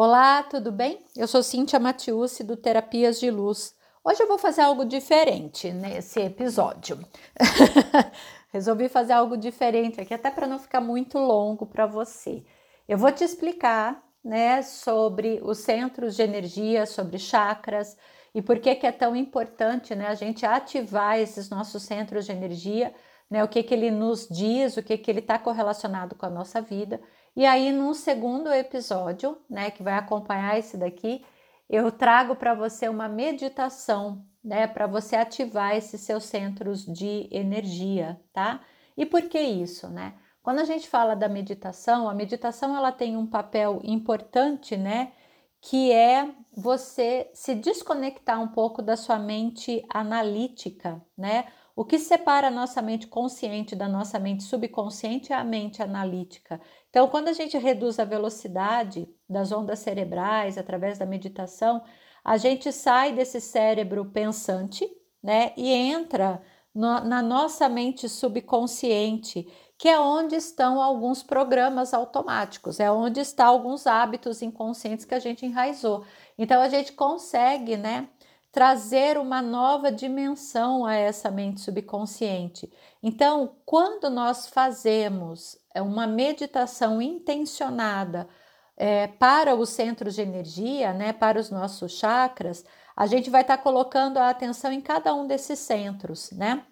Olá, 0.00 0.44
tudo 0.44 0.70
bem? 0.70 1.04
Eu 1.16 1.26
sou 1.26 1.42
Cíntia 1.42 1.80
Matiusi 1.80 2.44
do 2.44 2.56
Terapias 2.56 3.18
de 3.18 3.32
Luz. 3.32 3.74
Hoje 4.04 4.22
eu 4.22 4.28
vou 4.28 4.38
fazer 4.38 4.60
algo 4.60 4.84
diferente 4.84 5.72
nesse 5.72 6.20
episódio. 6.20 7.04
Resolvi 8.54 8.88
fazer 8.88 9.14
algo 9.14 9.36
diferente 9.36 10.00
aqui, 10.00 10.14
até 10.14 10.30
para 10.30 10.46
não 10.46 10.60
ficar 10.60 10.80
muito 10.80 11.18
longo 11.18 11.66
para 11.66 11.84
você. 11.84 12.44
Eu 12.86 12.96
vou 12.96 13.10
te 13.10 13.24
explicar, 13.24 14.00
né, 14.22 14.62
sobre 14.62 15.40
os 15.42 15.58
centros 15.58 16.14
de 16.14 16.22
energia, 16.22 16.86
sobre 16.86 17.18
chakras 17.18 17.96
e 18.32 18.40
por 18.40 18.60
que, 18.60 18.76
que 18.76 18.86
é 18.86 18.92
tão 18.92 19.16
importante, 19.16 19.96
né, 19.96 20.06
a 20.06 20.14
gente 20.14 20.46
ativar 20.46 21.18
esses 21.18 21.50
nossos 21.50 21.82
centros 21.82 22.24
de 22.24 22.30
energia, 22.30 22.94
né, 23.28 23.42
o 23.42 23.48
que, 23.48 23.64
que 23.64 23.74
ele 23.74 23.90
nos 23.90 24.28
diz, 24.28 24.76
o 24.76 24.82
que, 24.84 24.96
que 24.96 25.10
ele 25.10 25.18
está 25.18 25.40
correlacionado 25.40 26.14
com 26.14 26.24
a 26.24 26.30
nossa 26.30 26.62
vida 26.62 27.00
e 27.36 27.46
aí, 27.46 27.72
no 27.72 27.94
segundo 27.94 28.52
episódio, 28.52 29.38
né, 29.48 29.70
que 29.70 29.82
vai 29.82 29.94
acompanhar 29.94 30.58
esse 30.58 30.76
daqui, 30.76 31.24
eu 31.68 31.92
trago 31.92 32.34
para 32.34 32.54
você 32.54 32.88
uma 32.88 33.08
meditação, 33.08 34.24
né, 34.42 34.66
para 34.66 34.86
você 34.86 35.16
ativar 35.16 35.76
esses 35.76 36.00
seus 36.00 36.24
centros 36.24 36.84
de 36.84 37.28
energia, 37.30 38.20
tá? 38.32 38.60
E 38.96 39.04
por 39.06 39.22
que 39.22 39.38
isso, 39.38 39.88
né? 39.88 40.14
Quando 40.42 40.60
a 40.60 40.64
gente 40.64 40.88
fala 40.88 41.14
da 41.14 41.28
meditação, 41.28 42.08
a 42.08 42.14
meditação 42.14 42.74
ela 42.76 42.90
tem 42.90 43.16
um 43.16 43.26
papel 43.26 43.80
importante, 43.84 44.76
né, 44.76 45.12
que 45.60 45.92
é 45.92 46.28
você 46.56 47.30
se 47.34 47.54
desconectar 47.54 48.40
um 48.40 48.48
pouco 48.48 48.80
da 48.80 48.96
sua 48.96 49.18
mente 49.18 49.84
analítica, 49.88 51.04
né? 51.16 51.46
O 51.76 51.84
que 51.84 51.98
separa 51.98 52.48
a 52.48 52.50
nossa 52.50 52.82
mente 52.82 53.06
consciente 53.06 53.76
da 53.76 53.88
nossa 53.88 54.18
mente 54.18 54.42
subconsciente 54.42 55.32
é 55.32 55.36
a 55.36 55.44
mente 55.44 55.80
analítica. 55.80 56.60
Então, 56.90 57.08
quando 57.08 57.28
a 57.28 57.32
gente 57.32 57.56
reduz 57.58 57.98
a 57.98 58.04
velocidade 58.04 59.08
das 59.28 59.52
ondas 59.52 59.78
cerebrais 59.80 60.56
através 60.56 60.98
da 60.98 61.06
meditação, 61.06 61.82
a 62.24 62.36
gente 62.36 62.72
sai 62.72 63.12
desse 63.12 63.40
cérebro 63.40 64.04
pensante, 64.06 64.88
né, 65.22 65.52
e 65.56 65.70
entra 65.72 66.42
no, 66.74 67.00
na 67.00 67.22
nossa 67.22 67.68
mente 67.68 68.08
subconsciente, 68.08 69.46
que 69.76 69.88
é 69.88 69.98
onde 69.98 70.34
estão 70.34 70.82
alguns 70.82 71.22
programas 71.22 71.94
automáticos, 71.94 72.80
é 72.80 72.90
onde 72.90 73.20
estão 73.20 73.48
alguns 73.48 73.86
hábitos 73.86 74.42
inconscientes 74.42 75.04
que 75.04 75.14
a 75.14 75.20
gente 75.20 75.46
enraizou. 75.46 76.04
Então, 76.36 76.60
a 76.60 76.68
gente 76.68 76.92
consegue, 76.92 77.76
né, 77.76 78.08
trazer 78.50 79.18
uma 79.18 79.42
nova 79.42 79.92
dimensão 79.92 80.84
a 80.84 80.94
essa 80.94 81.30
mente 81.30 81.60
subconsciente. 81.60 82.70
Então, 83.02 83.56
quando 83.64 84.08
nós 84.08 84.46
fazemos 84.46 85.56
é, 85.74 85.82
uma 85.82 86.06
meditação 86.06 87.00
intencionada 87.00 88.28
é, 88.76 89.06
para 89.06 89.54
os 89.54 89.68
centros 89.70 90.14
de 90.14 90.22
energia, 90.22 90.92
né, 90.92 91.12
para 91.12 91.38
os 91.38 91.50
nossos 91.50 91.92
chakras, 91.92 92.64
a 92.96 93.06
gente 93.06 93.30
vai 93.30 93.42
estar 93.42 93.58
tá 93.58 93.62
colocando 93.62 94.16
a 94.18 94.30
atenção 94.30 94.72
em 94.72 94.80
cada 94.80 95.14
um 95.14 95.26
desses 95.26 95.58
centros, 95.58 96.30
né, 96.32 96.64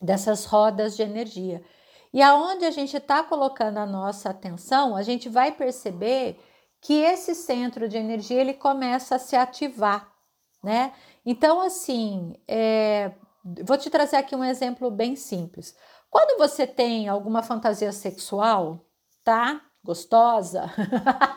dessas 0.00 0.44
rodas 0.44 0.96
de 0.96 1.02
energia. 1.02 1.62
E 2.12 2.22
aonde 2.22 2.64
a 2.64 2.70
gente 2.70 2.96
está 2.96 3.22
colocando 3.22 3.78
a 3.78 3.84
nossa 3.86 4.30
atenção, 4.30 4.96
a 4.96 5.02
gente 5.02 5.28
vai 5.28 5.52
perceber 5.52 6.40
que 6.80 6.94
esse 6.94 7.34
centro 7.34 7.88
de 7.88 7.96
energia 7.96 8.40
ele 8.40 8.54
começa 8.54 9.16
a 9.16 9.18
se 9.18 9.34
ativar, 9.34 10.15
né? 10.66 10.92
Então, 11.24 11.60
assim, 11.60 12.34
é, 12.48 13.12
vou 13.64 13.78
te 13.78 13.88
trazer 13.88 14.16
aqui 14.16 14.34
um 14.34 14.42
exemplo 14.42 14.90
bem 14.90 15.14
simples. 15.14 15.76
Quando 16.10 16.36
você 16.38 16.66
tem 16.66 17.06
alguma 17.08 17.40
fantasia 17.40 17.92
sexual, 17.92 18.84
tá? 19.22 19.60
Gostosa. 19.84 20.68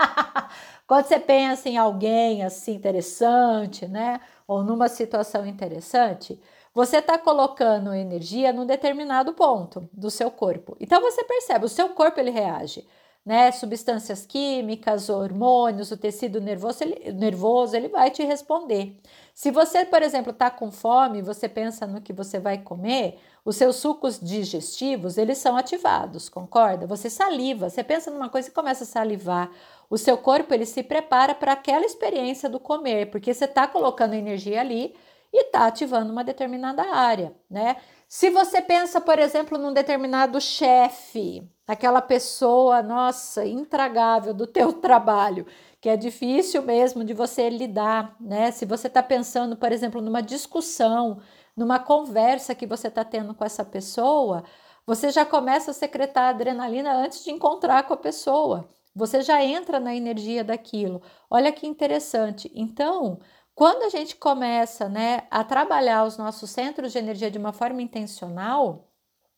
Quando 0.88 1.06
você 1.06 1.20
pensa 1.20 1.70
em 1.70 1.78
alguém 1.78 2.44
assim 2.44 2.74
interessante, 2.74 3.88
né? 3.88 4.20
Ou 4.48 4.64
numa 4.64 4.88
situação 4.88 5.46
interessante, 5.46 6.42
você 6.74 6.98
está 6.98 7.20
colocando 7.20 7.94
energia 7.94 8.52
num 8.52 8.66
determinado 8.66 9.34
ponto 9.34 9.88
do 9.94 10.10
seu 10.10 10.32
corpo. 10.32 10.76
Então 10.80 11.00
você 11.02 11.24
percebe, 11.24 11.66
o 11.66 11.70
seu 11.70 11.90
corpo 11.90 12.20
ele 12.20 12.32
reage 12.32 12.88
né, 13.30 13.52
substâncias 13.52 14.26
químicas, 14.26 15.08
hormônios, 15.08 15.92
o 15.92 15.98
tecido 15.98 16.42
nervoso 16.42 16.84
ele, 16.84 17.14
nervoso, 17.14 17.76
ele 17.76 17.88
vai 17.88 18.10
te 18.10 18.24
responder. 18.24 19.00
Se 19.36 19.52
você, 19.52 19.86
por 19.86 20.02
exemplo, 20.02 20.32
está 20.32 20.50
com 20.50 20.72
fome, 20.72 21.22
você 21.22 21.48
pensa 21.48 21.86
no 21.86 22.02
que 22.02 22.12
você 22.12 22.40
vai 22.40 22.58
comer, 22.58 23.20
os 23.46 23.56
seus 23.56 23.76
sucos 23.76 24.20
digestivos, 24.20 25.16
eles 25.16 25.38
são 25.38 25.56
ativados, 25.56 26.28
concorda? 26.28 26.88
Você 26.88 27.08
saliva, 27.08 27.70
você 27.70 27.84
pensa 27.84 28.10
numa 28.10 28.30
coisa 28.30 28.50
e 28.50 28.52
começa 28.52 28.84
a 28.84 28.88
salivar. 28.88 29.52
O 29.92 29.96
seu 29.96 30.18
corpo, 30.18 30.52
ele 30.52 30.66
se 30.66 30.82
prepara 30.82 31.36
para 31.36 31.54
aquela 31.54 31.86
experiência 31.86 32.50
do 32.50 32.60
comer, 32.60 33.12
porque 33.12 33.32
você 33.32 33.46
está 33.46 33.68
colocando 33.68 34.16
energia 34.16 34.60
ali 34.60 34.96
e 35.32 35.44
está 35.46 35.68
ativando 35.68 36.12
uma 36.12 36.24
determinada 36.24 36.82
área, 36.82 37.36
né? 37.48 37.76
Se 38.08 38.32
você 38.32 38.60
pensa, 38.60 39.00
por 39.00 39.20
exemplo, 39.20 39.56
num 39.56 39.72
determinado 39.72 40.42
chefe, 40.42 41.48
aquela 41.70 42.02
pessoa, 42.02 42.82
nossa, 42.82 43.46
intragável 43.46 44.34
do 44.34 44.48
teu 44.48 44.74
trabalho, 44.82 45.46
que 45.80 45.88
é 45.88 45.96
difícil 45.96 46.64
mesmo 46.64 47.04
de 47.04 47.14
você 47.14 47.48
lidar, 47.48 48.16
né? 48.20 48.50
Se 48.52 48.66
você 48.66 48.88
está 48.88 49.04
pensando, 49.04 49.56
por 49.56 49.72
exemplo, 49.72 50.02
numa 50.02 50.22
discussão, 50.22 51.22
numa 51.56 51.78
conversa 51.78 52.56
que 52.56 52.66
você 52.66 52.88
está 52.88 53.06
tendo 53.06 53.36
com 53.36 53.46
essa 53.46 53.64
pessoa, 53.64 54.44
você 54.84 55.12
já 55.12 55.24
começa 55.24 55.70
a 55.70 55.74
secretar 55.74 56.30
adrenalina 56.30 56.92
antes 56.92 57.24
de 57.24 57.30
encontrar 57.30 57.84
com 57.84 57.94
a 57.94 57.98
pessoa. 57.98 58.68
Você 58.96 59.22
já 59.22 59.44
entra 59.44 59.80
na 59.80 59.96
energia 59.96 60.44
daquilo. 60.44 61.04
Olha 61.30 61.52
que 61.52 61.68
interessante. 61.68 62.52
Então, 62.56 63.20
quando 63.54 63.84
a 63.84 63.90
gente 63.90 64.16
começa, 64.16 64.90
né, 64.90 65.28
a 65.30 65.44
trabalhar 65.44 66.04
os 66.06 66.18
nossos 66.18 66.50
centros 66.50 66.92
de 66.92 66.98
energia 66.98 67.30
de 67.30 67.38
uma 67.38 67.54
forma 67.54 67.82
intencional, 67.84 68.90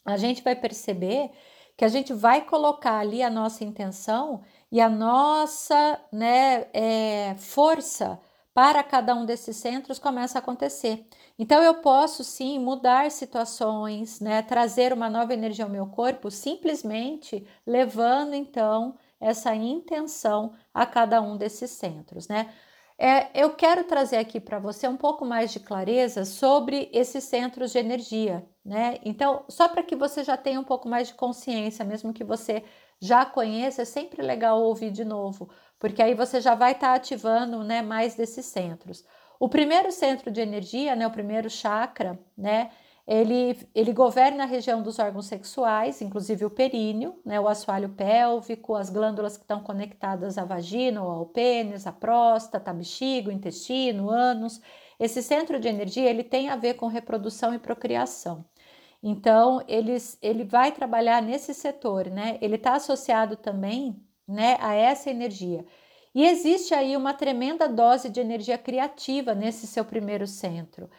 a 0.05 0.15
gente 0.15 0.41
vai 0.41 0.55
perceber 0.55 1.31
que 1.81 1.85
a 1.85 1.89
gente 1.89 2.13
vai 2.13 2.41
colocar 2.41 2.99
ali 2.99 3.23
a 3.23 3.29
nossa 3.31 3.63
intenção 3.63 4.43
e 4.71 4.79
a 4.79 4.87
nossa 4.87 5.99
né, 6.11 6.67
é, 6.73 7.33
força 7.39 8.19
para 8.53 8.83
cada 8.83 9.15
um 9.15 9.25
desses 9.25 9.57
centros 9.57 9.97
começa 9.97 10.37
a 10.37 10.41
acontecer. 10.41 11.07
Então 11.39 11.63
eu 11.63 11.73
posso 11.81 12.23
sim 12.23 12.59
mudar 12.59 13.09
situações, 13.09 14.19
né, 14.19 14.43
trazer 14.43 14.93
uma 14.93 15.09
nova 15.09 15.33
energia 15.33 15.65
ao 15.65 15.71
meu 15.71 15.87
corpo, 15.87 16.29
simplesmente 16.29 17.47
levando 17.65 18.35
então 18.35 18.95
essa 19.19 19.55
intenção 19.55 20.53
a 20.71 20.85
cada 20.85 21.19
um 21.19 21.35
desses 21.35 21.71
centros, 21.71 22.27
né? 22.27 22.53
É, 23.03 23.31
eu 23.33 23.55
quero 23.55 23.83
trazer 23.83 24.17
aqui 24.17 24.39
para 24.39 24.59
você 24.59 24.87
um 24.87 24.95
pouco 24.95 25.25
mais 25.25 25.51
de 25.51 25.59
clareza 25.59 26.23
sobre 26.23 26.87
esses 26.93 27.23
centros 27.23 27.71
de 27.71 27.79
energia, 27.79 28.47
né? 28.63 28.99
Então, 29.03 29.43
só 29.49 29.67
para 29.67 29.81
que 29.81 29.95
você 29.95 30.23
já 30.23 30.37
tenha 30.37 30.59
um 30.59 30.63
pouco 30.63 30.87
mais 30.87 31.07
de 31.07 31.15
consciência, 31.15 31.83
mesmo 31.83 32.13
que 32.13 32.23
você 32.23 32.63
já 32.99 33.25
conheça, 33.25 33.81
é 33.81 33.85
sempre 33.85 34.21
legal 34.21 34.61
ouvir 34.61 34.91
de 34.91 35.03
novo, 35.03 35.49
porque 35.79 35.99
aí 35.99 36.13
você 36.13 36.39
já 36.39 36.53
vai 36.53 36.73
estar 36.73 36.89
tá 36.89 36.93
ativando, 36.93 37.63
né, 37.63 37.81
mais 37.81 38.13
desses 38.13 38.45
centros. 38.45 39.03
O 39.39 39.49
primeiro 39.49 39.91
centro 39.91 40.29
de 40.29 40.39
energia, 40.39 40.95
né, 40.95 41.07
o 41.07 41.11
primeiro 41.11 41.49
chakra, 41.49 42.19
né, 42.37 42.69
ele, 43.11 43.59
ele 43.75 43.91
governa 43.91 44.43
a 44.43 44.45
região 44.45 44.81
dos 44.81 44.97
órgãos 44.97 45.25
sexuais, 45.25 46.01
inclusive 46.01 46.45
o 46.45 46.49
períneo, 46.49 47.19
né, 47.25 47.37
o 47.41 47.47
assoalho 47.49 47.89
pélvico, 47.89 48.73
as 48.73 48.89
glândulas 48.89 49.35
que 49.35 49.43
estão 49.43 49.61
conectadas 49.61 50.37
à 50.37 50.45
vagina 50.45 51.03
ou 51.03 51.11
ao 51.11 51.25
pênis, 51.25 51.85
a 51.85 51.91
próstata, 51.91 52.71
a 52.71 52.73
bexiga, 52.73 53.33
intestino, 53.33 54.09
ânus. 54.09 54.61
Esse 54.97 55.21
centro 55.21 55.59
de 55.59 55.67
energia 55.67 56.09
ele 56.09 56.23
tem 56.23 56.47
a 56.47 56.55
ver 56.55 56.75
com 56.75 56.87
reprodução 56.87 57.53
e 57.53 57.59
procriação. 57.59 58.45
Então, 59.03 59.61
eles, 59.67 60.17
ele 60.21 60.45
vai 60.45 60.71
trabalhar 60.71 61.21
nesse 61.21 61.53
setor, 61.53 62.09
né? 62.09 62.37
Ele 62.41 62.55
está 62.55 62.75
associado 62.75 63.35
também 63.35 64.01
né, 64.25 64.55
a 64.61 64.73
essa 64.73 65.09
energia. 65.09 65.65
E 66.15 66.25
existe 66.25 66.73
aí 66.73 66.95
uma 66.95 67.13
tremenda 67.13 67.67
dose 67.67 68.09
de 68.09 68.21
energia 68.21 68.57
criativa 68.57 69.35
nesse 69.35 69.67
seu 69.67 69.83
primeiro 69.83 70.25
centro. 70.25 70.89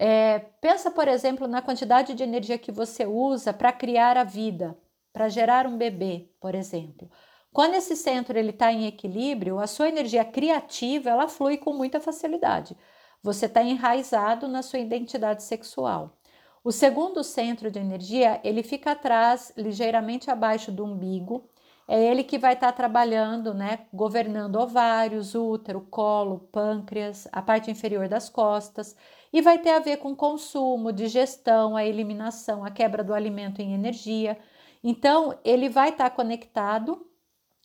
É, 0.00 0.38
pensa, 0.60 0.92
por 0.92 1.08
exemplo, 1.08 1.48
na 1.48 1.60
quantidade 1.60 2.14
de 2.14 2.22
energia 2.22 2.56
que 2.56 2.70
você 2.70 3.04
usa 3.04 3.52
para 3.52 3.72
criar 3.72 4.16
a 4.16 4.22
vida, 4.22 4.78
para 5.12 5.28
gerar 5.28 5.66
um 5.66 5.76
bebê, 5.76 6.30
por 6.40 6.54
exemplo. 6.54 7.10
Quando 7.52 7.74
esse 7.74 7.96
centro 7.96 8.38
ele 8.38 8.50
está 8.50 8.72
em 8.72 8.86
equilíbrio, 8.86 9.58
a 9.58 9.66
sua 9.66 9.88
energia 9.88 10.24
criativa 10.24 11.10
ela 11.10 11.26
flui 11.26 11.56
com 11.56 11.72
muita 11.72 11.98
facilidade. 11.98 12.76
Você 13.20 13.46
está 13.46 13.60
enraizado 13.60 14.46
na 14.46 14.62
sua 14.62 14.78
identidade 14.78 15.42
sexual. 15.42 16.16
O 16.62 16.70
segundo 16.70 17.24
centro 17.24 17.68
de 17.68 17.80
energia 17.80 18.40
ele 18.44 18.62
fica 18.62 18.92
atrás, 18.92 19.52
ligeiramente 19.56 20.30
abaixo 20.30 20.70
do 20.70 20.84
umbigo. 20.84 21.48
É 21.88 22.00
ele 22.00 22.22
que 22.22 22.38
vai 22.38 22.52
estar 22.52 22.70
tá 22.70 22.72
trabalhando, 22.72 23.52
né, 23.52 23.80
governando 23.92 24.56
ovários, 24.56 25.34
útero, 25.34 25.80
colo, 25.90 26.48
pâncreas, 26.52 27.26
a 27.32 27.42
parte 27.42 27.68
inferior 27.68 28.06
das 28.06 28.28
costas 28.28 28.94
e 29.32 29.40
vai 29.40 29.58
ter 29.58 29.70
a 29.70 29.78
ver 29.78 29.98
com 29.98 30.14
consumo, 30.14 30.92
digestão, 30.92 31.76
a 31.76 31.84
eliminação, 31.84 32.64
a 32.64 32.70
quebra 32.70 33.04
do 33.04 33.14
alimento 33.14 33.60
em 33.60 33.74
energia. 33.74 34.38
Então, 34.82 35.38
ele 35.44 35.68
vai 35.68 35.90
estar 35.90 36.10
conectado 36.10 37.06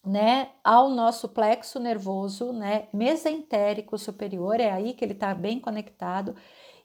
né, 0.05 0.49
ao 0.63 0.89
nosso 0.89 1.29
plexo 1.29 1.79
nervoso, 1.79 2.51
né, 2.51 2.87
mesentérico 2.93 3.97
superior, 3.97 4.59
é 4.59 4.69
aí 4.69 4.93
que 4.93 5.05
ele 5.05 5.13
está 5.13 5.33
bem 5.33 5.59
conectado, 5.59 6.35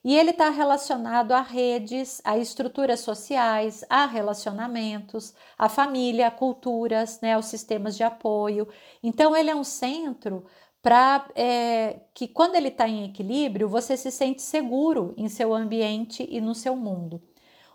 e 0.01 0.15
ele 0.15 0.29
está 0.29 0.49
relacionado 0.49 1.33
a 1.33 1.41
redes, 1.41 2.21
a 2.23 2.37
estruturas 2.37 3.01
sociais, 3.01 3.83
a 3.89 4.05
relacionamentos, 4.05 5.33
a 5.57 5.67
família, 5.67 6.31
culturas, 6.31 7.19
né, 7.19 7.33
aos 7.33 7.47
sistemas 7.47 7.97
de 7.97 8.03
apoio. 8.03 8.67
Então, 9.03 9.35
ele 9.35 9.49
é 9.49 9.55
um 9.55 9.63
centro 9.63 10.45
para 10.81 11.27
é, 11.35 12.01
que, 12.13 12.27
quando 12.27 12.55
ele 12.55 12.69
está 12.69 12.87
em 12.87 13.05
equilíbrio, 13.05 13.67
você 13.67 13.97
se 13.97 14.11
sente 14.11 14.41
seguro 14.41 15.13
em 15.17 15.27
seu 15.27 15.53
ambiente 15.53 16.25
e 16.29 16.39
no 16.39 16.55
seu 16.55 16.75
mundo. 16.75 17.21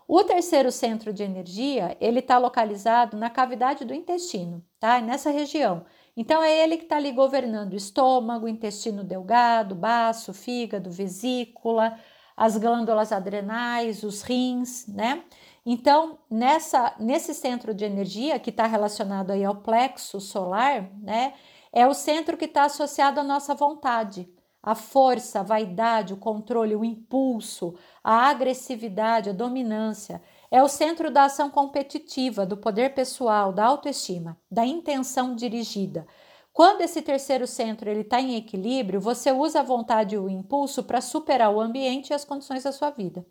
O 0.07 0.23
terceiro 0.23 0.71
centro 0.71 1.11
de 1.11 1.23
energia, 1.23 1.97
ele 1.99 2.19
está 2.19 2.37
localizado 2.37 3.17
na 3.17 3.29
cavidade 3.29 3.83
do 3.83 3.93
intestino, 3.93 4.63
tá? 4.79 5.01
Nessa 5.01 5.31
região. 5.31 5.83
Então 6.15 6.43
é 6.43 6.63
ele 6.63 6.77
que 6.77 6.83
está 6.83 6.97
ali 6.97 7.11
governando 7.11 7.73
o 7.73 7.77
estômago, 7.77 8.47
intestino 8.47 9.03
delgado, 9.03 9.73
baço, 9.73 10.31
fígado, 10.31 10.91
vesícula, 10.91 11.97
as 12.37 12.55
glândulas 12.57 13.11
adrenais, 13.11 14.03
os 14.03 14.21
rins, 14.21 14.87
né? 14.87 15.23
Então, 15.65 16.19
nessa, 16.29 16.93
nesse 16.99 17.33
centro 17.33 17.73
de 17.73 17.83
energia 17.83 18.37
que 18.37 18.51
está 18.51 18.67
relacionado 18.67 19.31
aí 19.31 19.43
ao 19.43 19.55
plexo 19.55 20.21
solar, 20.21 20.91
né? 21.01 21.33
É 21.75 21.85
o 21.85 21.93
centro 21.93 22.37
que 22.37 22.45
está 22.45 22.63
associado 22.63 23.19
à 23.19 23.23
nossa 23.23 23.53
vontade, 23.53 24.33
a 24.63 24.73
força, 24.73 25.41
a 25.41 25.43
vaidade, 25.43 26.13
o 26.13 26.17
controle, 26.17 26.73
o 26.73 26.85
impulso, 26.85 27.75
a 28.01 28.29
agressividade, 28.29 29.29
a 29.29 29.33
dominância. 29.33 30.21
É 30.49 30.63
o 30.63 30.69
centro 30.69 31.11
da 31.11 31.25
ação 31.25 31.49
competitiva, 31.49 32.45
do 32.45 32.55
poder 32.55 32.93
pessoal, 32.93 33.51
da 33.51 33.65
autoestima, 33.65 34.39
da 34.49 34.65
intenção 34.65 35.35
dirigida. 35.35 36.07
Quando 36.53 36.79
esse 36.79 37.01
terceiro 37.01 37.45
centro 37.45 37.89
ele 37.89 38.01
está 38.01 38.21
em 38.21 38.37
equilíbrio, 38.37 39.01
você 39.01 39.33
usa 39.33 39.59
a 39.59 39.63
vontade 39.63 40.15
e 40.15 40.17
o 40.17 40.29
impulso 40.29 40.81
para 40.81 41.01
superar 41.01 41.53
o 41.53 41.59
ambiente 41.59 42.11
e 42.11 42.13
as 42.13 42.23
condições 42.23 42.63
da 42.63 42.71
sua 42.71 42.89
vida. 42.89 43.25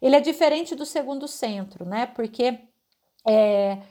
Ele 0.00 0.16
é 0.16 0.20
diferente 0.20 0.74
do 0.74 0.86
segundo 0.86 1.28
centro, 1.28 1.84
né? 1.84 2.06
Porque 2.06 2.58
é, 3.28 3.82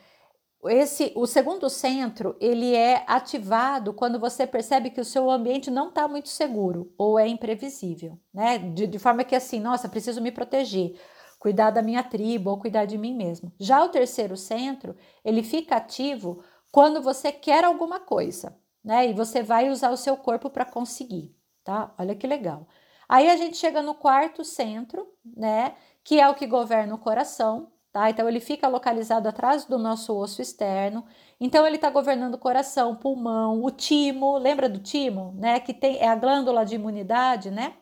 esse, 0.66 1.12
o 1.16 1.26
segundo 1.26 1.70
centro 1.70 2.36
ele 2.40 2.76
é 2.76 3.04
ativado 3.08 3.94
quando 3.94 4.20
você 4.20 4.46
percebe 4.46 4.90
que 4.92 5.02
o 5.02 5.06
seu 5.06 5.30
ambiente 5.30 5.72
não 5.72 5.90
está 5.90 6.08
muito 6.08 6.30
seguro 6.30 6.94
ou 6.98 7.18
é 7.18 7.28
imprevisível, 7.28 8.20
né? 8.34 8.58
De, 8.58 8.88
de 8.88 9.00
forma 9.00 9.24
que 9.24 9.36
assim, 9.36 9.60
nossa, 9.60 9.90
preciso 9.90 10.22
me 10.22 10.32
proteger, 10.32 11.00
cuidar 11.40 11.72
da 11.72 11.82
minha 11.82 12.04
tribo 12.04 12.52
ou 12.52 12.60
cuidar 12.60 12.86
de 12.86 12.98
mim 12.98 13.16
mesmo. 13.16 13.52
Já 13.60 13.84
o 13.84 13.90
terceiro 13.90 14.38
centro 14.38 14.96
ele 15.26 15.44
fica 15.44 15.76
ativo 15.76 16.44
quando 16.72 17.02
você 17.02 17.32
quer 17.32 17.64
alguma 17.64 18.00
coisa 18.00 18.56
né? 18.84 19.10
E 19.10 19.14
você 19.14 19.44
vai 19.44 19.70
usar 19.70 19.92
o 19.92 19.98
seu 19.98 20.18
corpo 20.18 20.50
para 20.50 20.66
conseguir, 20.66 21.36
tá? 21.64 21.94
Olha 21.98 22.16
que 22.16 22.28
legal. 22.28 22.68
Aí 23.08 23.30
a 23.30 23.36
gente 23.36 23.58
chega 23.58 23.82
no 23.82 23.96
quarto 23.96 24.44
centro, 24.44 25.08
né? 25.24 25.76
Que 26.04 26.20
é 26.20 26.28
o 26.30 26.36
que 26.36 26.48
governa 26.48 26.96
o 26.96 27.00
coração, 27.00 27.72
tá? 27.92 28.10
Então 28.10 28.28
ele 28.28 28.40
fica 28.40 28.68
localizado 28.68 29.28
atrás 29.28 29.66
do 29.66 29.78
nosso 29.78 30.16
osso 30.18 30.42
externo. 30.42 31.06
Então 31.40 31.66
ele 31.66 31.76
está 31.76 31.90
governando 31.90 32.36
o 32.36 32.38
coração, 32.38 32.96
pulmão, 32.96 33.64
o 33.64 33.72
timo. 33.72 34.38
Lembra 34.38 34.70
do 34.70 34.80
timo, 34.80 35.34
né? 35.38 35.60
Que 35.60 35.74
tem 35.74 35.98
é 35.98 36.08
a 36.08 36.16
glândula 36.16 36.66
de 36.66 36.76
imunidade, 36.76 37.52
né? 37.52 37.74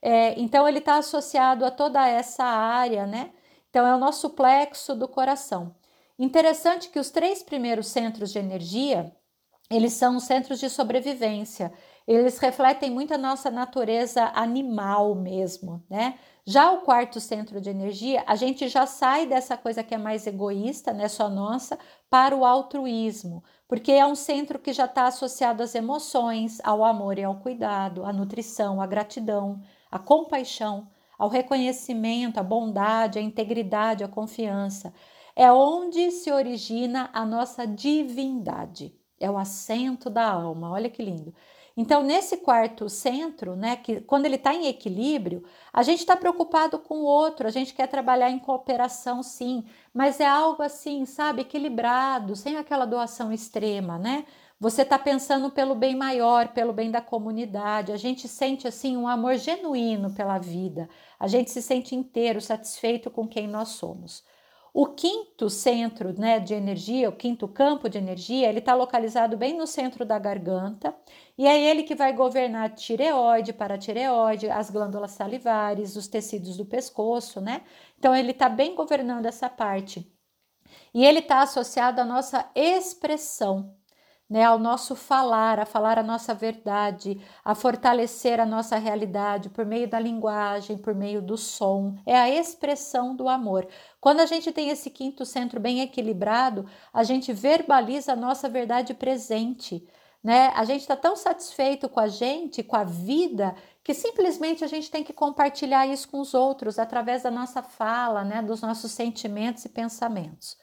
É, 0.00 0.38
então 0.40 0.66
ele 0.68 0.78
está 0.78 0.96
associado 0.98 1.64
a 1.64 1.70
toda 1.70 2.06
essa 2.08 2.44
área, 2.44 3.06
né? 3.06 3.30
Então 3.70 3.86
é 3.86 3.94
o 3.94 3.98
nosso 3.98 4.30
plexo 4.30 4.94
do 4.94 5.08
coração. 5.08 5.74
Interessante 6.18 6.88
que 6.90 6.98
os 6.98 7.10
três 7.10 7.42
primeiros 7.42 7.88
centros 7.88 8.32
de 8.32 8.38
energia 8.38 9.12
eles 9.70 9.94
são 9.94 10.20
centros 10.20 10.60
de 10.60 10.68
sobrevivência. 10.68 11.72
Eles 12.06 12.38
refletem 12.38 12.90
muito 12.90 13.14
a 13.14 13.18
nossa 13.18 13.50
natureza 13.50 14.30
animal 14.34 15.14
mesmo, 15.14 15.82
né? 15.88 16.18
Já 16.44 16.72
o 16.72 16.80
quarto 16.80 17.20
centro 17.20 17.60
de 17.60 17.70
energia, 17.70 18.24
a 18.26 18.34
gente 18.34 18.66
já 18.66 18.84
sai 18.84 19.26
dessa 19.26 19.56
coisa 19.56 19.82
que 19.84 19.94
é 19.94 19.98
mais 19.98 20.26
egoísta, 20.26 20.92
né, 20.92 21.06
só 21.06 21.28
nossa, 21.28 21.78
para 22.10 22.36
o 22.36 22.44
altruísmo, 22.44 23.44
porque 23.68 23.92
é 23.92 24.04
um 24.04 24.16
centro 24.16 24.58
que 24.58 24.72
já 24.72 24.86
está 24.86 25.06
associado 25.06 25.62
às 25.62 25.76
emoções, 25.76 26.58
ao 26.64 26.84
amor 26.84 27.16
e 27.16 27.22
ao 27.22 27.36
cuidado, 27.36 28.04
à 28.04 28.12
nutrição, 28.12 28.80
à 28.80 28.86
gratidão, 28.88 29.60
à 29.88 30.00
compaixão, 30.00 30.88
ao 31.16 31.28
reconhecimento, 31.28 32.40
à 32.40 32.42
bondade, 32.42 33.20
à 33.20 33.22
integridade, 33.22 34.02
à 34.02 34.08
confiança. 34.08 34.92
É 35.36 35.50
onde 35.52 36.10
se 36.10 36.32
origina 36.32 37.08
a 37.12 37.24
nossa 37.24 37.64
divindade 37.64 38.92
é 39.22 39.30
o 39.30 39.38
assento 39.38 40.10
da 40.10 40.28
alma. 40.28 40.70
Olha 40.70 40.90
que 40.90 41.02
lindo. 41.02 41.32
Então, 41.76 42.02
nesse 42.02 42.36
quarto 42.38 42.88
centro, 42.88 43.56
né, 43.56 43.76
que 43.76 44.00
quando 44.02 44.26
ele 44.26 44.36
está 44.36 44.54
em 44.54 44.66
equilíbrio, 44.66 45.42
a 45.72 45.82
gente 45.82 46.00
está 46.00 46.16
preocupado 46.16 46.78
com 46.78 46.98
o 47.00 47.04
outro, 47.04 47.46
a 47.46 47.50
gente 47.50 47.72
quer 47.74 47.86
trabalhar 47.86 48.30
em 48.30 48.38
cooperação, 48.38 49.22
sim, 49.22 49.64
mas 49.92 50.20
é 50.20 50.26
algo 50.26 50.62
assim, 50.62 51.06
sabe, 51.06 51.42
equilibrado, 51.42 52.36
sem 52.36 52.56
aquela 52.56 52.84
doação 52.84 53.32
extrema, 53.32 53.98
né? 53.98 54.24
Você 54.62 54.82
está 54.82 54.96
pensando 54.96 55.50
pelo 55.50 55.74
bem 55.74 55.96
maior, 55.96 56.48
pelo 56.48 56.72
bem 56.72 56.88
da 56.88 57.00
comunidade. 57.00 57.90
A 57.90 57.96
gente 57.96 58.28
sente 58.28 58.68
assim 58.68 58.96
um 58.96 59.08
amor 59.08 59.34
genuíno 59.36 60.14
pela 60.14 60.38
vida. 60.38 60.88
A 61.18 61.26
gente 61.26 61.50
se 61.50 61.60
sente 61.60 61.96
inteiro, 61.96 62.40
satisfeito 62.40 63.10
com 63.10 63.26
quem 63.26 63.48
nós 63.48 63.70
somos. 63.70 64.22
O 64.74 64.86
quinto 64.86 65.50
centro 65.50 66.18
né, 66.18 66.40
de 66.40 66.54
energia, 66.54 67.08
o 67.10 67.16
quinto 67.16 67.46
campo 67.46 67.90
de 67.90 67.98
energia, 67.98 68.48
ele 68.48 68.58
está 68.58 68.74
localizado 68.74 69.36
bem 69.36 69.54
no 69.54 69.66
centro 69.66 70.02
da 70.02 70.18
garganta 70.18 70.96
e 71.36 71.46
é 71.46 71.60
ele 71.60 71.82
que 71.82 71.94
vai 71.94 72.14
governar 72.14 72.74
tireoide, 72.74 73.52
paratireoide, 73.52 74.48
as 74.48 74.70
glândulas 74.70 75.10
salivares, 75.10 75.94
os 75.94 76.08
tecidos 76.08 76.56
do 76.56 76.64
pescoço, 76.64 77.38
né? 77.38 77.62
Então 77.98 78.14
ele 78.16 78.30
está 78.30 78.48
bem 78.48 78.74
governando 78.74 79.26
essa 79.26 79.48
parte. 79.50 80.10
E 80.94 81.04
ele 81.04 81.18
está 81.18 81.42
associado 81.42 82.00
à 82.00 82.04
nossa 82.04 82.50
expressão, 82.54 83.76
né, 84.32 84.44
ao 84.44 84.58
nosso 84.58 84.96
falar, 84.96 85.60
a 85.60 85.66
falar 85.66 85.98
a 85.98 86.02
nossa 86.02 86.32
verdade, 86.32 87.20
a 87.44 87.54
fortalecer 87.54 88.40
a 88.40 88.46
nossa 88.46 88.78
realidade 88.78 89.50
por 89.50 89.66
meio 89.66 89.86
da 89.86 90.00
linguagem, 90.00 90.78
por 90.78 90.94
meio 90.94 91.20
do 91.20 91.36
som. 91.36 91.98
É 92.06 92.16
a 92.16 92.30
expressão 92.30 93.14
do 93.14 93.28
amor. 93.28 93.68
Quando 94.00 94.20
a 94.20 94.24
gente 94.24 94.50
tem 94.50 94.70
esse 94.70 94.88
quinto 94.88 95.26
centro 95.26 95.60
bem 95.60 95.82
equilibrado, 95.82 96.64
a 96.94 97.02
gente 97.04 97.30
verbaliza 97.30 98.14
a 98.14 98.16
nossa 98.16 98.48
verdade 98.48 98.94
presente. 98.94 99.86
Né? 100.24 100.50
A 100.54 100.64
gente 100.64 100.80
está 100.80 100.96
tão 100.96 101.14
satisfeito 101.14 101.86
com 101.86 102.00
a 102.00 102.08
gente, 102.08 102.62
com 102.62 102.76
a 102.76 102.84
vida, 102.84 103.54
que 103.84 103.92
simplesmente 103.92 104.64
a 104.64 104.66
gente 104.66 104.90
tem 104.90 105.04
que 105.04 105.12
compartilhar 105.12 105.86
isso 105.86 106.08
com 106.08 106.18
os 106.18 106.32
outros 106.32 106.78
através 106.78 107.22
da 107.22 107.30
nossa 107.30 107.62
fala, 107.62 108.24
né? 108.24 108.40
dos 108.40 108.62
nossos 108.62 108.92
sentimentos 108.92 109.66
e 109.66 109.68
pensamentos. 109.68 110.56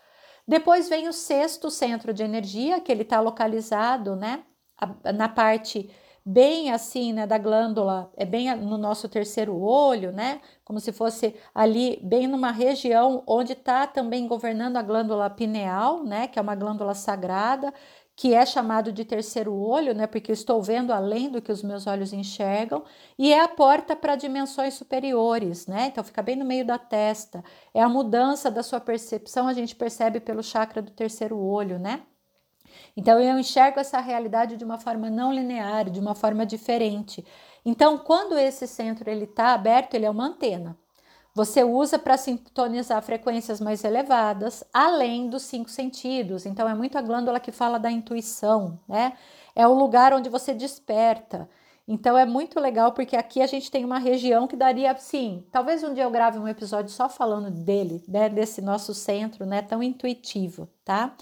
Depois 0.50 0.89
vem 0.89 1.08
o 1.08 1.13
sexto 1.13 1.70
centro 1.70 2.12
de 2.12 2.24
energia, 2.24 2.82
que 2.82 2.91
ele 2.91 3.03
está 3.03 3.20
localizado, 3.20 4.15
né, 4.15 4.44
na 5.13 5.29
parte 5.29 5.91
bem 6.25 6.72
assim, 6.72 7.13
né, 7.13 7.27
da 7.27 7.38
glândula, 7.38 8.12
é 8.18 8.25
bem 8.25 8.56
no 8.56 8.75
nosso 8.75 9.08
terceiro 9.08 9.56
olho, 9.62 10.12
né, 10.12 10.41
como 10.65 10.79
se 10.79 10.91
fosse 10.91 11.36
ali 11.53 12.00
bem 12.03 12.25
numa 12.25 12.50
região 12.51 13.24
onde 13.27 13.53
está 13.53 13.86
também 13.86 14.27
governando 14.27 14.77
a 14.77 14.82
glândula 14.82 15.29
pineal, 15.29 16.03
né, 16.03 16.27
que 16.27 16.39
é 16.39 16.41
uma 16.41 16.56
glândula 16.56 16.96
sagrada, 16.96 17.72
que 18.19 18.33
é 18.33 18.45
chamado 18.45 18.91
de 18.91 19.05
terceiro 19.05 19.55
olho, 19.55 19.95
né, 19.95 20.05
porque 20.05 20.29
eu 20.29 20.33
estou 20.33 20.61
vendo 20.61 20.91
além 20.91 21.29
do 21.29 21.41
que 21.41 21.53
os 21.53 21.63
meus 21.63 21.88
olhos 21.88 22.11
enxergam, 22.11 22.83
e 23.17 23.31
é 23.31 23.39
a 23.39 23.47
porta 23.47 23.95
para 23.95 24.17
dimensões 24.17 24.73
superiores, 24.73 25.67
né? 25.67 25.85
Então 25.88 26.03
fica 26.03 26.21
bem 26.21 26.35
no 26.35 26.43
meio 26.43 26.65
da 26.65 26.77
testa. 26.77 27.41
É 27.73 27.81
a 27.81 27.88
mudança 27.88 28.51
da 28.51 28.61
sua 28.61 28.81
percepção, 28.81 29.47
a 29.47 29.53
gente 29.53 29.73
percebe 29.73 30.19
pelo 30.19 30.43
chakra 30.43 30.81
do 30.81 30.91
terceiro 30.91 31.39
olho, 31.39 31.79
né? 31.79 32.01
Então 32.97 33.21
eu 33.21 33.39
enxergo 33.39 33.79
essa 33.79 34.01
realidade 34.01 34.57
de 34.57 34.65
uma 34.65 34.77
forma 34.77 35.09
não 35.09 35.31
linear, 35.31 35.89
de 35.89 36.01
uma 36.01 36.13
forma 36.13 36.45
diferente. 36.45 37.25
Então, 37.63 37.97
quando 37.97 38.38
esse 38.38 38.67
centro 38.67 39.09
ele 39.09 39.23
está 39.23 39.53
aberto, 39.53 39.93
ele 39.93 40.05
é 40.05 40.09
uma 40.09 40.25
antena. 40.25 40.77
Você 41.36 41.63
usa 41.63 41.98
para 42.00 42.17
sintonizar 42.17 43.01
frequências 43.01 43.62
mais 43.62 43.83
elevadas, 43.83 44.63
além 44.74 45.29
dos 45.29 45.43
cinco 45.43 45.69
sentidos. 45.69 46.45
Então, 46.45 46.67
é 46.67 46.74
muito 46.74 46.98
a 46.98 47.01
glândula 47.01 47.39
que 47.39 47.51
fala 47.51 47.79
da 47.79 47.91
intuição, 47.91 48.79
né? 48.88 49.13
É 49.55 49.67
o 49.67 49.74
lugar 49.74 50.13
onde 50.13 50.29
você 50.29 50.53
desperta. 50.53 51.50
Então, 51.88 52.17
é 52.17 52.25
muito 52.25 52.59
legal 52.59 52.91
porque 52.91 53.15
aqui 53.15 53.41
a 53.41 53.48
gente 53.48 53.71
tem 53.71 53.83
uma 53.86 54.00
região 54.00 54.48
que 54.48 54.55
daria, 54.55 54.95
sim, 54.98 55.43
talvez 55.51 55.83
um 55.83 55.93
dia 55.93 56.03
eu 56.03 56.12
grave 56.12 56.38
um 56.38 56.48
episódio 56.48 56.91
só 56.91 57.09
falando 57.09 57.50
dele, 57.50 58.03
né? 58.07 58.29
Desse 58.29 58.62
nosso 58.62 58.93
centro, 58.93 59.45
né? 59.45 59.62
Tão 59.62 59.81
intuitivo, 59.81 60.69
tá? 60.83 61.15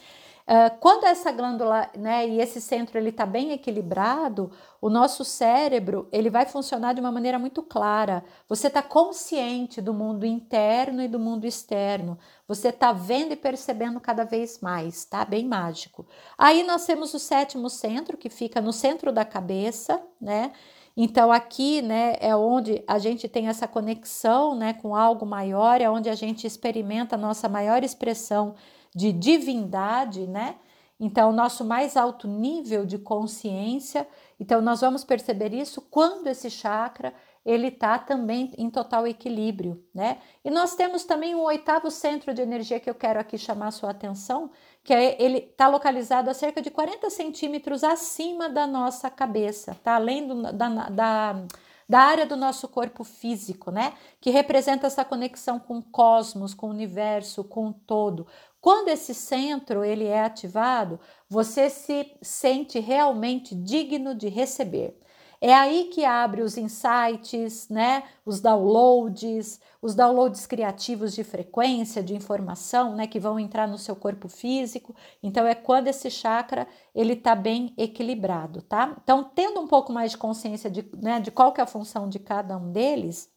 Uh, 0.47 0.79
quando 0.79 1.03
essa 1.03 1.29
glândula, 1.29 1.89
né, 1.93 2.25
e 2.25 2.39
esse 2.39 2.61
centro 2.61 2.97
ele 2.97 3.09
está 3.09 3.25
bem 3.25 3.51
equilibrado, 3.51 4.49
o 4.79 4.89
nosso 4.89 5.25
cérebro 5.25 6.07
ele 6.09 6.29
vai 6.29 6.45
funcionar 6.45 6.93
de 6.93 7.01
uma 7.01 7.11
maneira 7.11 7.37
muito 7.37 7.61
clara. 7.61 8.23
Você 8.47 8.67
está 8.67 8.81
consciente 8.81 9.81
do 9.81 9.93
mundo 9.93 10.25
interno 10.25 11.01
e 11.01 11.07
do 11.09 11.19
mundo 11.19 11.45
externo. 11.45 12.17
Você 12.47 12.69
está 12.69 12.93
vendo 12.93 13.33
e 13.33 13.35
percebendo 13.35 13.99
cada 13.99 14.23
vez 14.23 14.61
mais, 14.61 15.03
tá? 15.03 15.25
Bem 15.25 15.45
mágico. 15.45 16.07
Aí 16.37 16.63
nós 16.63 16.85
temos 16.85 17.13
o 17.13 17.19
sétimo 17.19 17.69
centro 17.69 18.15
que 18.15 18.29
fica 18.29 18.61
no 18.61 18.71
centro 18.71 19.11
da 19.11 19.25
cabeça, 19.25 20.01
né? 20.19 20.53
Então 20.95 21.29
aqui, 21.29 21.81
né, 21.81 22.15
é 22.21 22.35
onde 22.35 22.83
a 22.87 22.97
gente 22.97 23.27
tem 23.27 23.49
essa 23.49 23.67
conexão, 23.67 24.55
né, 24.55 24.73
com 24.73 24.95
algo 24.95 25.25
maior, 25.25 25.79
é 25.79 25.87
onde 25.87 26.09
a 26.09 26.15
gente 26.15 26.47
experimenta 26.47 27.15
a 27.15 27.19
nossa 27.19 27.47
maior 27.47 27.83
expressão 27.83 28.55
de 28.97 29.13
divindade, 29.13 30.25
né? 30.25 30.55
Então, 30.99 31.31
nosso 31.31 31.63
mais 31.63 31.95
alto 31.95 32.27
nível 32.27 32.83
de 32.83 32.97
consciência. 32.97 34.07
Então, 34.39 34.59
nós 34.59 34.81
vamos 34.81 35.03
perceber 35.03 35.53
isso 35.53 35.79
quando 35.81 36.25
esse 36.25 36.49
chakra 36.49 37.13
ele 37.45 37.67
está 37.67 37.97
também 37.99 38.51
em 38.57 38.69
total 38.69 39.07
equilíbrio, 39.07 39.81
né? 39.93 40.17
E 40.43 40.49
nós 40.49 40.75
temos 40.75 41.05
também 41.05 41.33
um 41.35 41.43
oitavo 41.43 41.89
centro 41.91 42.33
de 42.33 42.41
energia 42.41 42.79
que 42.79 42.89
eu 42.89 42.95
quero 42.95 43.19
aqui 43.19 43.37
chamar 43.37 43.71
sua 43.71 43.91
atenção, 43.91 44.49
que 44.83 44.93
é, 44.93 45.15
ele 45.21 45.37
está 45.37 45.67
localizado 45.67 46.29
a 46.29 46.33
cerca 46.33 46.61
de 46.61 46.71
40 46.71 47.09
centímetros 47.09 47.83
acima 47.83 48.49
da 48.49 48.65
nossa 48.65 49.09
cabeça, 49.09 49.77
tá? 49.83 49.95
Além 49.95 50.27
do, 50.27 50.51
da, 50.51 50.89
da 50.89 51.43
da 51.88 52.00
área 52.00 52.25
do 52.25 52.36
nosso 52.36 52.67
corpo 52.67 53.03
físico, 53.03 53.72
né? 53.72 53.94
Que 54.20 54.29
representa 54.29 54.88
essa 54.88 55.06
conexão 55.06 55.60
com 55.60 55.77
o 55.77 55.84
cosmos, 55.84 56.53
com 56.53 56.67
o 56.67 56.72
universo, 56.72 57.44
com 57.44 57.67
o 57.67 57.74
todo. 57.74 58.27
Quando 58.60 58.89
esse 58.89 59.13
centro 59.13 59.84
ele 59.84 60.06
é 60.06 60.22
ativado, 60.24 61.00
você 61.29 61.70
se 61.70 62.17
sente 62.22 62.79
realmente 62.79 63.56
digno 63.56 64.13
de 64.15 64.27
receber. 64.27 65.00
É 65.39 65.53
aí 65.53 65.86
que 65.94 66.03
abre 66.03 66.41
os 66.41 66.58
insights, 66.58 67.70
né? 67.70 68.03
Os 68.25 68.41
downloads, 68.41 69.60
os 69.82 69.94
downloads 69.94 70.48
criativos 70.48 71.13
de 71.13 71.24
frequência, 71.24 72.01
de 72.01 72.15
informação, 72.15 72.96
né? 72.96 73.06
Que 73.06 73.20
vão 73.20 73.39
entrar 73.39 73.67
no 73.67 73.77
seu 73.77 73.96
corpo 73.96 74.27
físico. 74.27 74.96
Então 75.22 75.46
é 75.46 75.53
quando 75.53 75.88
esse 75.88 76.10
chakra 76.10 76.67
ele 76.94 77.13
está 77.13 77.36
bem 77.36 77.74
equilibrado, 77.77 78.62
tá? 78.63 78.96
Então 79.03 79.24
tendo 79.24 79.60
um 79.60 79.67
pouco 79.67 79.91
mais 79.94 80.12
de 80.12 80.17
consciência 80.17 80.70
de, 80.70 80.89
né, 80.98 81.20
de 81.20 81.32
qual 81.32 81.51
que 81.53 81.62
é 81.62 81.63
a 81.63 81.67
função 81.67 82.10
de 82.10 82.20
cada 82.20 82.58
um 82.58 82.72
deles, 82.72 83.29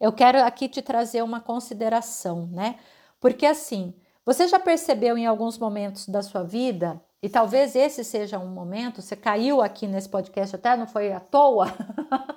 eu 0.00 0.12
quero 0.12 0.42
aqui 0.42 0.68
te 0.68 0.82
trazer 0.82 1.22
uma 1.22 1.40
consideração, 1.40 2.46
né? 2.48 2.78
Porque 3.20 3.46
assim, 3.46 3.94
você 4.24 4.48
já 4.48 4.58
percebeu 4.58 5.16
em 5.16 5.26
alguns 5.26 5.58
momentos 5.58 6.08
da 6.08 6.22
sua 6.22 6.42
vida 6.42 7.00
e 7.22 7.28
talvez 7.28 7.74
esse 7.74 8.04
seja 8.04 8.38
um 8.38 8.48
momento, 8.48 9.00
você 9.00 9.16
caiu 9.16 9.62
aqui 9.62 9.86
nesse 9.86 10.08
podcast 10.08 10.56
até 10.56 10.76
não 10.76 10.86
foi 10.86 11.12
à 11.12 11.20
toa, 11.20 11.66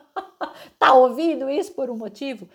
tá 0.79 0.93
ouvindo 0.93 1.49
isso 1.49 1.73
por 1.73 1.89
um 1.89 1.97
motivo, 1.97 2.47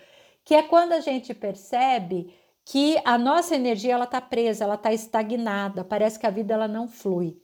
que 0.45 0.55
é 0.55 0.63
quando 0.63 0.93
a 0.93 1.01
gente 1.01 1.35
percebe 1.35 2.35
que 2.65 2.97
a 3.05 3.19
nossa 3.19 3.55
energia 3.55 3.95
ela 3.95 4.07
tá 4.07 4.21
presa, 4.21 4.65
ela 4.65 4.77
tá 4.77 4.93
estagnada, 4.93 5.85
parece 5.85 6.19
que 6.19 6.27
a 6.27 6.31
vida 6.31 6.55
ela 6.55 6.67
não 6.67 6.89
flui. 6.89 7.37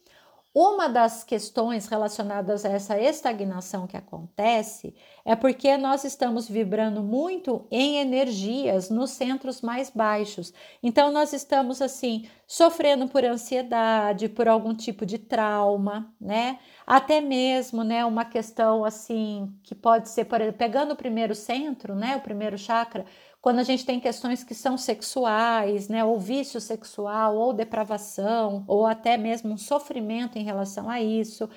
Uma 0.52 0.88
das 0.88 1.23
questões 1.23 1.87
relacionadas 1.87 2.64
a 2.64 2.71
essa 2.71 2.99
estagnação 2.99 3.87
que 3.87 3.97
acontece 3.97 4.92
é 5.25 5.37
porque 5.37 5.76
nós 5.76 6.02
estamos 6.02 6.49
vibrando 6.49 7.04
muito 7.04 7.69
em 7.71 7.99
energias 7.99 8.90
nos 8.90 9.11
centros 9.11 9.62
mais 9.62 9.90
baixos. 9.90 10.52
Então, 10.83 11.12
nós 11.12 11.33
estamos 11.33 11.80
assim, 11.80 12.28
sofrendo 12.49 13.07
por 13.07 13.25
ansiedade, 13.25 14.28
por 14.28 14.49
algum 14.49 14.75
tipo 14.75 15.07
de 15.07 15.19
trauma, 15.19 16.12
né? 16.21 16.59
Até 16.85 17.21
mesmo, 17.21 17.85
né, 17.85 18.04
uma 18.04 18.25
questão 18.25 18.85
assim 18.85 19.57
que 19.62 19.73
pode 19.73 20.09
ser, 20.09 20.25
por 20.25 20.40
exemplo, 20.40 20.59
pegando 20.59 20.95
o 20.95 20.97
primeiro 20.97 21.33
centro, 21.33 21.95
né, 21.95 22.16
o 22.16 22.21
primeiro 22.21 22.59
chakra, 22.59 23.04
quando 23.40 23.59
a 23.59 23.62
gente 23.62 23.87
tem 23.87 23.99
questões 23.99 24.44
que 24.44 24.54
são 24.54 24.76
sexuais, 24.76 25.88
né, 25.88 26.04
ou 26.04 26.18
vício 26.18 26.61
sexual, 26.61 27.37
ou 27.37 27.52
depravação, 27.52 28.64
ou 28.68 28.87
até 28.87 29.16
mesmo 29.16 29.52
um 29.52 29.56
sofrimento 29.56 30.38
em 30.38 30.44
relação 30.44 30.90
a 30.90 31.00
isso. 31.00 31.49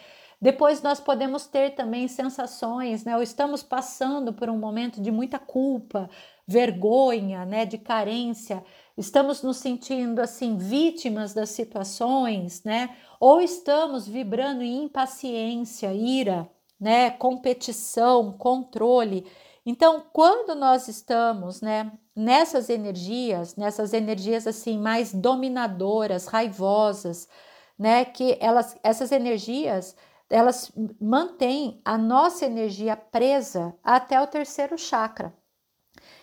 Depois 0.42 0.82
nós 0.82 1.00
podemos 1.00 1.46
ter 1.46 1.72
também 1.72 2.08
sensações, 2.08 3.04
né, 3.04 3.16
ou 3.16 3.24
estamos 3.24 3.64
passando 3.64 4.34
por 4.34 4.50
um 4.50 4.58
momento 4.58 5.02
de 5.02 5.12
muita 5.12 5.40
culpa, 5.40 6.10
vergonha, 6.48 7.46
né, 7.46 7.66
de 7.66 7.78
carência, 7.78 8.64
estamos 8.98 9.42
nos 9.42 9.58
sentindo 9.58 10.20
assim 10.20 10.58
vítimas 10.58 11.34
das 11.34 11.50
situações, 11.50 12.64
né, 12.64 12.96
ou 13.20 13.42
estamos 13.42 14.08
vibrando 14.08 14.62
em 14.64 14.84
impaciência, 14.84 15.94
ira, 15.94 16.50
né, 16.80 17.10
competição, 17.12 18.34
controle. 18.34 19.26
Então, 19.66 20.06
quando 20.12 20.56
nós 20.56 20.88
estamos, 20.90 21.62
né, 21.62 21.92
nessas 22.16 22.70
energias, 22.70 23.56
nessas 23.56 23.94
energias 23.94 24.46
assim 24.46 24.78
mais 24.78 25.14
dominadoras, 25.14 26.28
raivosas, 26.28 27.30
né, 27.80 28.04
que 28.04 28.38
elas 28.42 28.76
essas 28.84 29.12
energias, 29.12 29.96
elas 30.30 30.72
mantêm 31.00 31.82
a 31.86 31.98
nossa 31.98 32.46
energia 32.46 32.96
presa 32.98 33.74
até 33.84 34.20
o 34.22 34.28
terceiro 34.28 34.78
chakra. 34.78 35.34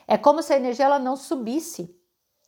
É 0.07 0.19
como 0.19 0.43
se 0.43 0.53
a 0.53 0.57
energia 0.57 0.85
ela 0.85 0.99
não 0.99 1.17
subisse, 1.17 1.95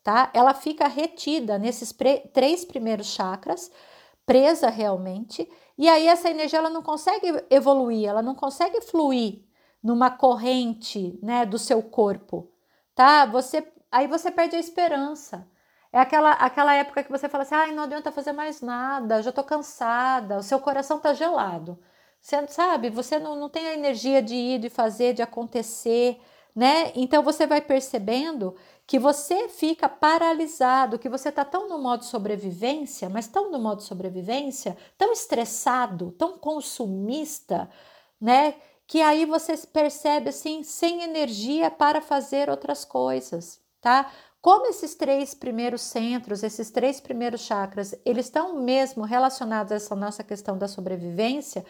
tá? 0.02 0.30
Ela 0.34 0.52
fica 0.52 0.88
retida 0.88 1.58
nesses 1.58 1.94
três 2.32 2.64
primeiros 2.64 3.06
chakras, 3.06 3.70
presa 4.26 4.68
realmente, 4.68 5.48
e 5.78 5.88
aí 5.88 6.06
essa 6.06 6.28
energia 6.30 6.58
ela 6.58 6.70
não 6.70 6.82
consegue 6.82 7.26
evoluir, 7.50 8.08
ela 8.08 8.22
não 8.22 8.34
consegue 8.34 8.80
fluir 8.82 9.44
numa 9.82 10.10
corrente, 10.10 11.18
né, 11.22 11.44
do 11.46 11.58
seu 11.58 11.82
corpo, 11.82 12.50
tá? 12.94 13.26
Você 13.26 13.66
aí 13.90 14.06
você 14.06 14.30
perde 14.30 14.56
a 14.56 14.60
esperança. 14.60 15.46
É 15.92 15.98
aquela, 16.00 16.32
aquela 16.32 16.74
época 16.74 17.04
que 17.04 17.10
você 17.10 17.28
fala 17.28 17.42
assim: 17.42 17.54
ai, 17.54 17.72
não 17.72 17.82
adianta 17.84 18.10
fazer 18.10 18.32
mais 18.32 18.62
nada, 18.62 19.22
já 19.22 19.30
tô 19.30 19.44
cansada, 19.44 20.38
o 20.38 20.42
seu 20.42 20.58
coração 20.60 20.98
tá 20.98 21.12
gelado. 21.12 21.78
Você 22.20 22.46
sabe, 22.48 22.88
você 22.88 23.18
não, 23.18 23.36
não 23.36 23.48
tem 23.48 23.66
a 23.68 23.74
energia 23.74 24.22
de 24.22 24.34
ir, 24.34 24.58
de 24.60 24.70
fazer, 24.70 25.12
de 25.12 25.22
acontecer, 25.22 26.20
né? 26.54 26.92
Então 26.94 27.22
você 27.22 27.46
vai 27.46 27.60
percebendo 27.60 28.54
que 28.86 28.98
você 28.98 29.48
fica 29.48 29.88
paralisado, 29.88 30.98
que 30.98 31.08
você 31.08 31.32
tá 31.32 31.44
tão 31.44 31.68
no 31.68 31.78
modo 31.78 32.04
sobrevivência, 32.04 33.08
mas 33.08 33.26
tão 33.26 33.50
no 33.50 33.58
modo 33.58 33.82
sobrevivência, 33.82 34.76
tão 34.96 35.12
estressado, 35.12 36.12
tão 36.12 36.38
consumista, 36.38 37.68
né? 38.20 38.54
Que 38.92 39.00
aí 39.00 39.24
você 39.24 39.56
percebe 39.56 40.28
assim, 40.28 40.62
sem 40.62 41.00
energia 41.02 41.70
para 41.70 42.02
fazer 42.02 42.50
outras 42.50 42.84
coisas, 42.84 43.58
tá? 43.80 44.12
Como 44.38 44.66
esses 44.66 44.94
três 44.94 45.32
primeiros 45.32 45.80
centros, 45.80 46.42
esses 46.42 46.70
três 46.70 47.00
primeiros 47.00 47.40
chakras, 47.40 47.94
eles 48.04 48.26
estão 48.26 48.60
mesmo 48.60 49.04
relacionados 49.04 49.72
a 49.72 49.76
essa 49.76 49.96
nossa 49.96 50.22
questão 50.22 50.58
da 50.58 50.68
sobrevivência, 50.68 51.64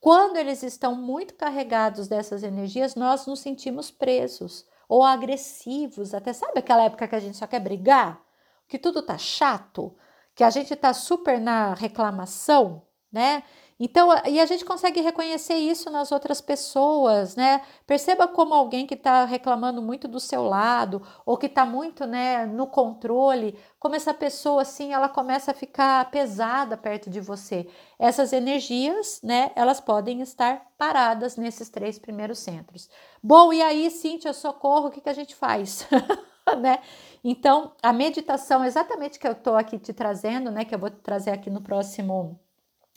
quando 0.00 0.38
eles 0.38 0.62
estão 0.62 0.94
muito 0.94 1.34
carregados 1.34 2.08
dessas 2.08 2.42
energias, 2.42 2.94
nós 2.94 3.26
nos 3.26 3.40
sentimos 3.40 3.90
presos 3.90 4.64
ou 4.88 5.04
agressivos, 5.04 6.14
até 6.14 6.32
sabe 6.32 6.60
aquela 6.60 6.84
época 6.84 7.06
que 7.06 7.14
a 7.14 7.20
gente 7.20 7.36
só 7.36 7.46
quer 7.46 7.60
brigar, 7.60 8.18
que 8.66 8.78
tudo 8.78 9.02
tá 9.02 9.18
chato, 9.18 9.94
que 10.34 10.42
a 10.42 10.48
gente 10.48 10.74
tá 10.74 10.94
super 10.94 11.38
na 11.38 11.74
reclamação, 11.74 12.80
né? 13.12 13.42
Então, 13.84 14.10
e 14.28 14.38
a 14.38 14.46
gente 14.46 14.64
consegue 14.64 15.00
reconhecer 15.00 15.56
isso 15.56 15.90
nas 15.90 16.12
outras 16.12 16.40
pessoas, 16.40 17.34
né? 17.34 17.62
Perceba 17.84 18.28
como 18.28 18.54
alguém 18.54 18.86
que 18.86 18.94
está 18.94 19.24
reclamando 19.24 19.82
muito 19.82 20.06
do 20.06 20.20
seu 20.20 20.44
lado, 20.44 21.02
ou 21.26 21.36
que 21.36 21.46
está 21.46 21.66
muito 21.66 22.06
né, 22.06 22.46
no 22.46 22.68
controle, 22.68 23.58
como 23.80 23.96
essa 23.96 24.14
pessoa, 24.14 24.62
assim, 24.62 24.92
ela 24.92 25.08
começa 25.08 25.50
a 25.50 25.54
ficar 25.54 26.08
pesada 26.12 26.76
perto 26.76 27.10
de 27.10 27.20
você. 27.20 27.68
Essas 27.98 28.32
energias, 28.32 29.20
né, 29.20 29.50
elas 29.56 29.80
podem 29.80 30.20
estar 30.20 30.64
paradas 30.78 31.36
nesses 31.36 31.68
três 31.68 31.98
primeiros 31.98 32.38
centros. 32.38 32.88
Bom, 33.20 33.52
e 33.52 33.60
aí, 33.60 33.90
Cíntia, 33.90 34.32
socorro, 34.32 34.86
o 34.86 34.90
que, 34.92 35.00
que 35.00 35.10
a 35.10 35.14
gente 35.14 35.34
faz? 35.34 35.88
né? 36.60 36.78
Então, 37.24 37.72
a 37.82 37.92
meditação, 37.92 38.64
exatamente 38.64 39.18
que 39.18 39.26
eu 39.26 39.32
estou 39.32 39.56
aqui 39.56 39.76
te 39.76 39.92
trazendo, 39.92 40.52
né, 40.52 40.64
que 40.64 40.72
eu 40.72 40.78
vou 40.78 40.88
trazer 40.88 41.32
aqui 41.32 41.50
no 41.50 41.60
próximo 41.60 42.38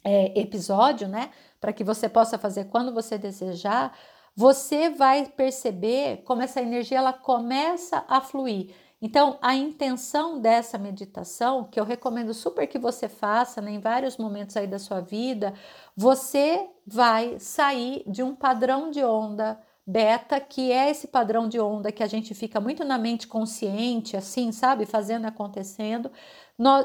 é, 0.06 0.40
episódio, 0.40 1.08
né? 1.08 1.32
Para 1.60 1.74
que 1.74 1.84
você 1.84 2.08
possa 2.08 2.38
fazer 2.38 2.66
quando 2.66 2.94
você 2.94 3.18
desejar, 3.18 3.98
você 4.36 4.90
vai 4.90 5.26
perceber 5.26 6.22
como 6.24 6.44
essa 6.44 6.62
energia 6.62 7.00
ela 7.00 7.12
começa 7.14 8.06
a 8.08 8.22
fluir. 8.22 8.76
Então, 9.02 9.38
a 9.42 9.56
intenção 9.56 10.40
dessa 10.40 10.78
meditação, 10.78 11.66
que 11.66 11.80
eu 11.80 11.84
recomendo 11.84 12.34
super 12.34 12.68
que 12.68 12.80
você 12.80 13.10
faça 13.10 13.62
né, 13.62 13.72
em 13.72 13.80
vários 13.80 14.18
momentos 14.18 14.56
aí 14.56 14.68
da 14.68 14.80
sua 14.80 15.02
vida, 15.02 15.54
você 15.96 16.68
vai 16.86 17.40
sair 17.40 18.04
de 18.08 18.24
um 18.24 18.36
padrão 18.36 18.90
de 18.92 19.04
onda 19.04 19.60
beta, 19.86 20.40
que 20.40 20.72
é 20.72 20.90
esse 20.90 21.08
padrão 21.08 21.48
de 21.48 21.60
onda 21.60 21.92
que 21.92 22.02
a 22.02 22.08
gente 22.08 22.34
fica 22.34 22.60
muito 22.60 22.84
na 22.84 22.98
mente 22.98 23.28
consciente, 23.28 24.18
assim, 24.18 24.52
sabe, 24.52 24.86
fazendo 24.86 25.26
acontecendo. 25.26 26.12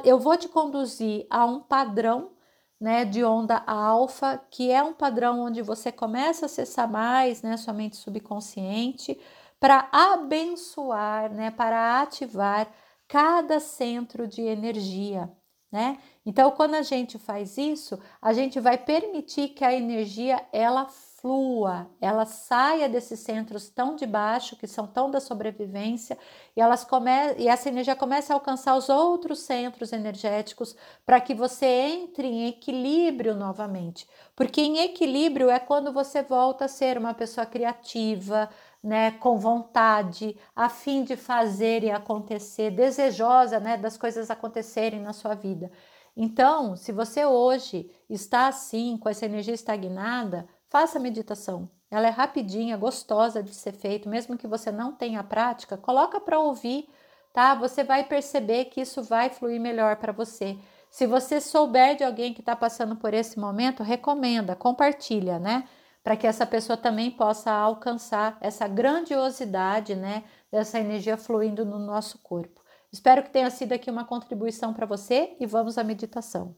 Eu 0.04 0.18
vou 0.18 0.36
te 0.36 0.48
conduzir 0.48 1.26
a 1.30 1.46
um 1.46 1.60
padrão 1.60 2.32
né, 2.80 3.04
de 3.04 3.22
onda 3.24 3.62
alfa, 3.66 4.38
que 4.50 4.70
é 4.70 4.82
um 4.82 4.92
padrão 4.94 5.40
onde 5.40 5.62
você 5.62 5.92
começa 5.92 6.44
a 6.44 6.48
acessar 6.48 6.90
mais, 6.90 7.42
né, 7.42 7.56
sua 7.56 7.74
mente 7.74 7.96
subconsciente, 7.96 9.18
para 9.60 9.88
abençoar, 9.92 11.30
né, 11.32 11.50
para 11.50 12.00
ativar 12.02 12.66
cada 13.08 13.60
centro 13.60 14.26
de 14.26 14.42
energia, 14.42 15.30
né? 15.70 15.98
Então, 16.24 16.50
quando 16.50 16.74
a 16.74 16.82
gente 16.82 17.18
faz 17.18 17.56
isso, 17.56 17.98
a 18.20 18.32
gente 18.34 18.60
vai 18.60 18.76
permitir 18.76 19.48
que 19.48 19.64
a 19.64 19.72
energia 19.72 20.44
ela 20.52 20.86
flua, 20.86 21.90
ela 22.00 22.24
saia 22.26 22.88
desses 22.88 23.20
centros 23.20 23.70
tão 23.70 23.96
de 23.96 24.06
baixo, 24.06 24.56
que 24.56 24.66
são 24.66 24.86
tão 24.86 25.10
da 25.10 25.18
sobrevivência, 25.20 26.18
e, 26.54 26.60
elas 26.60 26.84
come 26.84 27.10
e 27.38 27.48
essa 27.48 27.68
energia 27.68 27.96
começa 27.96 28.32
a 28.32 28.36
alcançar 28.36 28.76
os 28.76 28.88
outros 28.90 29.40
centros 29.40 29.92
energéticos 29.92 30.76
para 31.06 31.20
que 31.20 31.34
você 31.34 31.66
entre 31.66 32.26
em 32.26 32.48
equilíbrio 32.48 33.34
novamente. 33.34 34.06
Porque 34.36 34.60
em 34.60 34.78
equilíbrio 34.78 35.48
é 35.50 35.58
quando 35.58 35.92
você 35.92 36.22
volta 36.22 36.66
a 36.66 36.68
ser 36.68 36.98
uma 36.98 37.14
pessoa 37.14 37.46
criativa, 37.46 38.48
né, 38.82 39.10
com 39.12 39.36
vontade, 39.38 40.36
a 40.56 40.68
fim 40.70 41.04
de 41.04 41.16
fazer 41.16 41.82
e 41.84 41.90
acontecer, 41.90 42.70
desejosa, 42.70 43.60
né, 43.60 43.76
das 43.76 43.96
coisas 43.98 44.30
acontecerem 44.30 45.00
na 45.00 45.12
sua 45.12 45.34
vida. 45.34 45.70
Então, 46.16 46.76
se 46.76 46.92
você 46.92 47.24
hoje 47.24 47.90
está 48.08 48.46
assim, 48.48 48.96
com 48.96 49.08
essa 49.08 49.24
energia 49.24 49.54
estagnada, 49.54 50.46
Faça 50.70 50.98
a 50.98 51.02
meditação. 51.02 51.68
Ela 51.90 52.06
é 52.06 52.10
rapidinha, 52.10 52.76
gostosa 52.76 53.42
de 53.42 53.52
ser 53.52 53.72
feita, 53.72 54.08
mesmo 54.08 54.38
que 54.38 54.46
você 54.46 54.70
não 54.70 54.92
tenha 54.92 55.22
prática, 55.24 55.76
coloca 55.76 56.20
para 56.20 56.38
ouvir, 56.38 56.88
tá? 57.32 57.56
Você 57.56 57.82
vai 57.82 58.04
perceber 58.04 58.66
que 58.66 58.80
isso 58.80 59.02
vai 59.02 59.28
fluir 59.30 59.60
melhor 59.60 59.96
para 59.96 60.12
você. 60.12 60.56
Se 60.88 61.08
você 61.08 61.40
souber 61.40 61.96
de 61.96 62.04
alguém 62.04 62.32
que 62.32 62.40
está 62.40 62.54
passando 62.54 62.94
por 62.94 63.12
esse 63.12 63.36
momento, 63.36 63.82
recomenda, 63.82 64.54
compartilha, 64.54 65.40
né? 65.40 65.68
Para 66.04 66.16
que 66.16 66.26
essa 66.26 66.46
pessoa 66.46 66.76
também 66.76 67.10
possa 67.10 67.50
alcançar 67.50 68.38
essa 68.40 68.68
grandiosidade, 68.68 69.96
né? 69.96 70.22
Dessa 70.52 70.78
energia 70.78 71.16
fluindo 71.16 71.64
no 71.64 71.80
nosso 71.80 72.16
corpo. 72.20 72.59
Espero 72.92 73.22
que 73.22 73.30
tenha 73.30 73.50
sido 73.50 73.72
aqui 73.72 73.90
uma 73.90 74.04
contribuição 74.04 74.74
para 74.74 74.86
você 74.86 75.36
e 75.40 75.46
vamos 75.46 75.78
à 75.78 75.84
meditação. 75.84 76.56